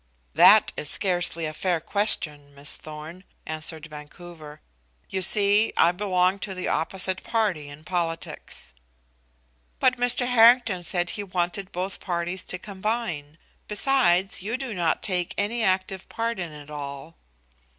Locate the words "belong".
5.91-6.39